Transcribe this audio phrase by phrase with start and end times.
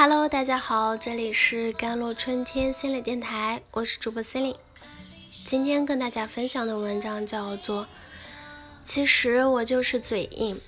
[0.00, 4.60] Hello，大家好，这里是甘露春天心理电台，我是主播 c e l i n e
[5.44, 7.82] 今天跟大家分享的文章叫做
[8.84, 10.60] 《其实我就是嘴硬，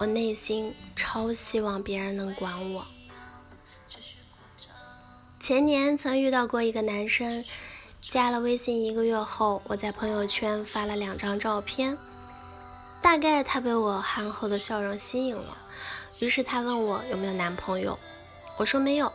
[0.00, 2.82] 我内心超希望别人能管我》。
[5.38, 7.44] 前年曾遇到过一个男生，
[8.00, 11.96] 加了微信一个月后，我在朋友圈发了两张照片，
[13.00, 15.56] 大概他被我憨厚的笑容吸引了，
[16.18, 17.96] 于是他问我有没有男朋友。
[18.62, 19.12] 我说没有，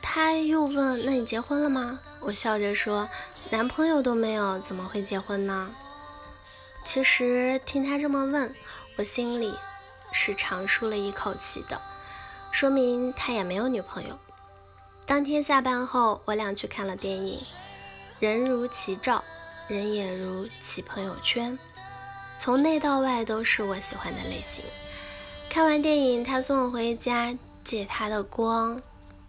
[0.00, 3.08] 他又问：“那你结婚了吗？”我笑着说
[3.50, 5.74] ：“男朋友都没有，怎么会结婚呢？”
[6.86, 8.54] 其实听他这么问，
[8.96, 9.52] 我心里
[10.12, 11.82] 是长舒了一口气的，
[12.52, 14.16] 说明他也没有女朋友。
[15.06, 17.40] 当天下班后，我俩去看了电影，
[18.20, 19.24] 人如其照，
[19.66, 21.58] 人也如其朋友圈，
[22.38, 24.64] 从内到外都是我喜欢的类型。
[25.48, 27.36] 看完电影，他送我回家。
[27.70, 28.76] 借他的光，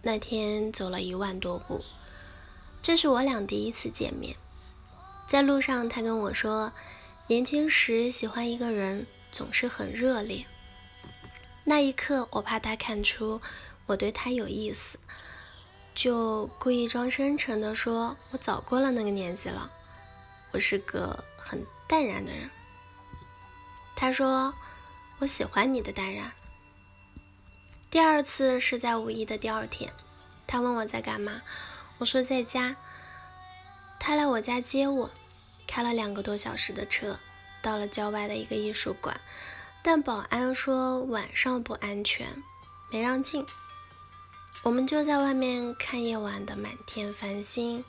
[0.02, 1.80] 那天走了一万多步。
[2.82, 4.34] 这是我俩第一次见面，
[5.28, 6.72] 在路上他跟我说，
[7.28, 10.44] 年轻时喜欢一个人总是很热烈。
[11.62, 13.40] 那一刻，我怕他看出
[13.86, 14.98] 我对他有意思，
[15.94, 19.70] 就故意装深沉的说：“我早过了那个年纪了，
[20.50, 22.50] 我是个很淡然的人。”
[23.94, 24.52] 他说
[25.20, 26.32] ：“我喜欢你的淡然。”
[27.92, 29.92] 第二次是在五一的第二天，
[30.46, 31.42] 他问我在干嘛，
[31.98, 32.74] 我说在家。
[34.00, 35.10] 他来我家接我，
[35.66, 37.20] 开了两个多小时的车，
[37.60, 39.20] 到了郊外的一个艺术馆，
[39.82, 42.42] 但保安说晚上不安全，
[42.90, 43.44] 没让进。
[44.62, 47.84] 我们就在外面看夜晚的满天繁星。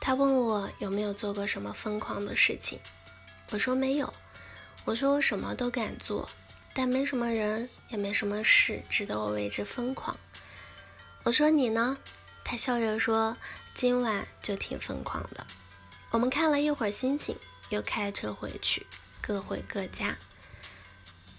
[0.00, 2.80] 他问我有没有做过什么疯狂的事情，
[3.50, 4.14] 我说没有，
[4.86, 6.26] 我说我什么都敢做。
[6.78, 10.18] 但没什么人，也没什么事值得我为之疯狂。
[11.22, 11.96] 我说你呢？
[12.44, 13.34] 他笑着说
[13.74, 15.46] ：“今晚就挺疯狂的。”
[16.12, 17.34] 我们看了一会儿星星，
[17.70, 18.86] 又开车回去，
[19.22, 20.18] 各回各家。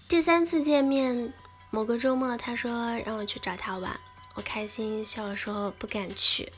[0.09, 1.31] 第三次见面，
[1.69, 3.99] 某个周末，他说让我去找他玩，
[4.33, 6.51] 我开心笑说不敢去。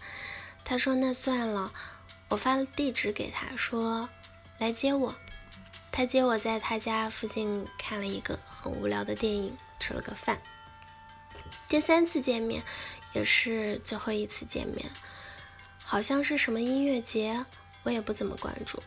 [0.64, 1.74] 他说那算了，
[2.30, 4.08] 我发了地址给他，说
[4.58, 5.16] 来接我。
[5.92, 10.40] 他接我在他家附近看了一个很无聊的电影，吃了个饭。
[11.68, 12.64] 第三次见面
[13.14, 14.90] 也是最后一次见面，
[15.84, 17.46] 好像是什么音乐节，
[17.84, 18.82] 我也不怎么关注。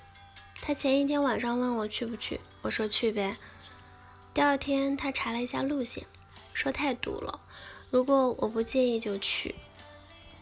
[0.63, 3.37] 他前一天晚上问我去不去，我说去呗。
[4.33, 6.07] 第二天他查了一下路线，
[6.55, 7.41] 说太堵了，
[7.91, 9.55] 如果我不介意就去。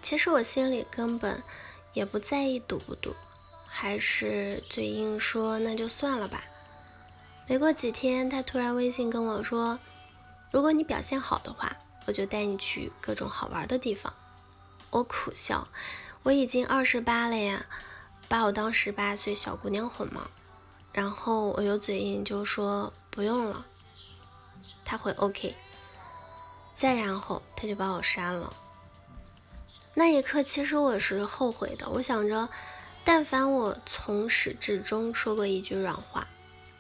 [0.01, 1.43] 其实我心里根本
[1.95, 3.15] 也不在意堵不堵。
[3.73, 6.43] 还是嘴硬说那就算了吧。
[7.51, 9.77] 没过几天，他突然微信跟我说
[10.53, 14.15] ：“如果你表现好的话，我就带你去各种好玩的地方。”
[14.91, 15.67] 我苦笑，
[16.23, 17.67] 我已经二十八了呀，
[18.29, 20.31] 把我当十八岁小姑娘哄吗？
[20.93, 23.67] 然后我又嘴硬就说不用了。
[24.85, 25.53] 他回 OK，
[26.73, 28.55] 再然后他就把我删了。
[29.95, 32.49] 那一刻，其实我是后悔的，我想着。
[33.05, 36.29] 但凡我从始至终说过一句软话，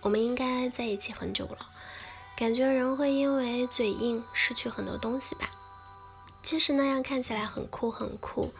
[0.00, 1.68] 我们应该在一起很久了。
[2.36, 5.50] 感觉人会因为嘴硬失去很多东西吧？
[6.42, 8.52] 其实那样看起来很酷很酷，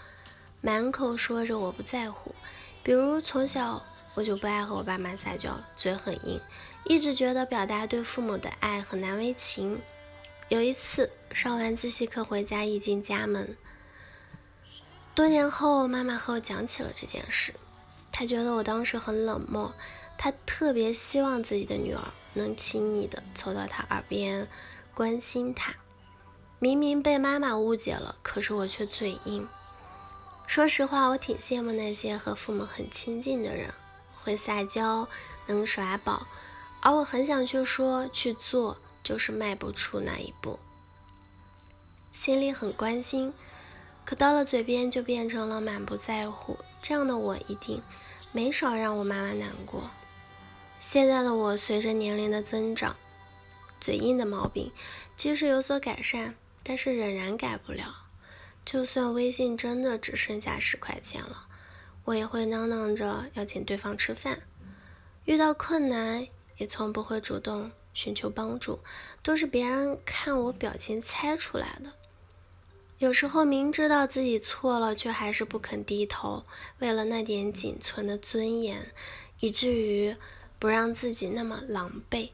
[0.61, 2.35] 满口说着我不在乎。
[2.83, 3.83] 比如从小
[4.15, 6.41] 我就不爱和我爸妈撒娇，嘴很硬，
[6.85, 9.81] 一直觉得表达对父母的爱很难为情。
[10.51, 13.57] 有一次上完自习课回家，一进家门。
[15.15, 17.55] 多年后，妈妈和我讲起了这件事。
[18.13, 19.73] 她觉得我当时很冷漠，
[20.23, 24.47] 他特别希望自己的女儿能亲昵的凑到他耳边
[24.93, 25.75] 关心他。
[26.59, 29.49] 明明被妈妈误解了，可是我却嘴硬。
[30.47, 33.73] 说实话，我挺羡慕那些和父母很亲近的人，
[34.23, 35.09] 会撒娇，
[35.47, 36.27] 能耍宝，
[36.83, 40.59] 而我很想去说去做，就是迈不出那一步。
[42.13, 43.33] 心里很关心。
[44.05, 47.81] 可到了嘴边就变成了满不在乎，这样的我一定
[48.33, 49.91] 没少让我妈妈难过。
[50.81, 52.97] 现在的我随着年龄的增长，
[53.79, 54.73] 嘴硬的毛病
[55.15, 56.35] 即使有所改善，
[56.65, 58.07] 但是仍然改不了。
[58.65, 61.47] 就算微信真的只剩下十块钱了，
[62.05, 64.41] 我也会嚷嚷着要请对方吃饭。
[65.27, 68.81] 遇到困难也从不会主动寻求帮助，
[69.23, 71.93] 都是别人看我表情猜出来的。
[72.97, 76.45] 有时候明知道自己错了，却还是不肯低头，
[76.79, 78.93] 为了那点仅存的尊严，
[79.41, 80.17] 以至于
[80.61, 82.29] 不让自己那么狼狈。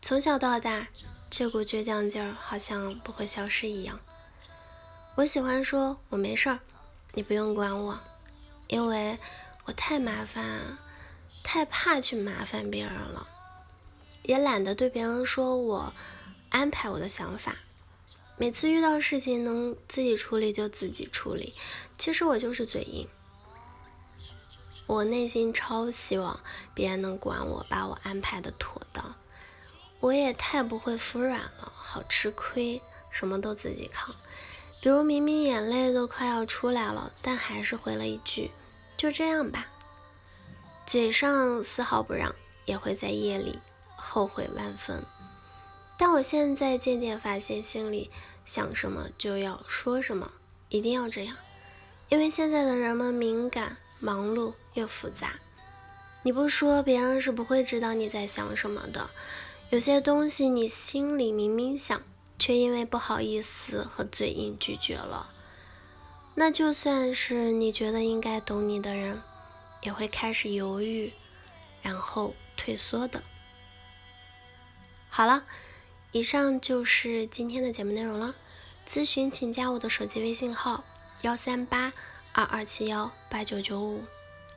[0.00, 0.88] 从小到大，
[1.28, 4.00] 这股倔强劲儿好像不会消失一样。
[5.16, 6.60] 我喜欢说“我没事儿，
[7.12, 8.00] 你不用管我”，
[8.68, 9.18] 因为
[9.66, 10.78] 我太麻烦，
[11.42, 13.28] 太怕去麻烦别人了，
[14.22, 15.92] 也懒得对别人说我
[16.48, 17.58] 安排我的想法。
[18.38, 21.54] 每次遇到事情能自己处理就自己处理，
[21.98, 23.06] 其实我就是嘴硬。
[24.86, 26.40] 我内心超希望
[26.74, 29.14] 别人能管我，把我安排的妥当。
[30.00, 34.14] 我也太不会服软了，好吃亏，什么都自己扛。
[34.82, 38.50] 比如明明眼泪都快要出来了，但还是回了一句
[38.98, 39.68] “就这样吧”，
[40.84, 42.34] 嘴上丝毫不让，
[42.66, 43.58] 也会在夜里
[43.96, 45.02] 后悔万分。
[45.96, 48.10] 但我现在渐渐发现，心里
[48.44, 50.32] 想什么就要说什么，
[50.68, 51.34] 一定要这样，
[52.10, 55.40] 因为现在的人们敏感、忙碌又复杂，
[56.22, 59.10] 你不说，别人是不会知道你在想什么的。
[59.70, 62.02] 有些东西你心里明明想。
[62.36, 65.30] 却因为不好意思和嘴硬拒绝了，
[66.34, 69.22] 那就算是你觉得应该懂你的人，
[69.82, 71.12] 也会开始犹豫，
[71.80, 73.22] 然后退缩的。
[75.08, 75.44] 好了，
[76.10, 78.34] 以上就是今天的节目内容了。
[78.86, 80.82] 咨询请加我的手机微信号：
[81.22, 81.92] 幺三八
[82.32, 84.02] 二二七幺八九九五，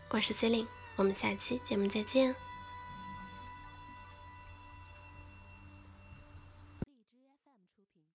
[0.10, 2.47] 我是 C e l i n e 我们下期节目再见。